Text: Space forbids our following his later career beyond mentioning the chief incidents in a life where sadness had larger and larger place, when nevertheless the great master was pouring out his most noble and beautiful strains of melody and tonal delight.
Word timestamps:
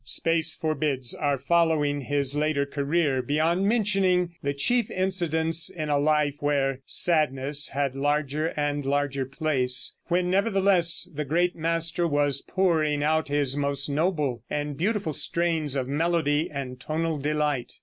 Space 0.03 0.55
forbids 0.55 1.13
our 1.13 1.37
following 1.37 2.01
his 2.01 2.35
later 2.35 2.65
career 2.65 3.21
beyond 3.21 3.67
mentioning 3.67 4.33
the 4.41 4.51
chief 4.51 4.89
incidents 4.89 5.69
in 5.69 5.89
a 5.89 5.99
life 5.99 6.33
where 6.39 6.79
sadness 6.87 7.69
had 7.69 7.93
larger 7.95 8.47
and 8.57 8.83
larger 8.83 9.27
place, 9.27 9.95
when 10.07 10.31
nevertheless 10.31 11.07
the 11.13 11.23
great 11.23 11.55
master 11.55 12.07
was 12.07 12.41
pouring 12.41 13.03
out 13.03 13.27
his 13.27 13.55
most 13.55 13.89
noble 13.89 14.41
and 14.49 14.75
beautiful 14.75 15.13
strains 15.13 15.75
of 15.75 15.87
melody 15.87 16.49
and 16.49 16.79
tonal 16.79 17.19
delight. 17.19 17.73